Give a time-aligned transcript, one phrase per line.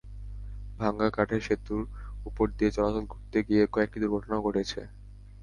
[0.79, 1.81] ভাঙা কাঠের সেতুর
[2.25, 4.79] ওপর দিয়ে চলাচল করতে গিয়ে কয়েকটি দুর্ঘটনাও ঘটেছে।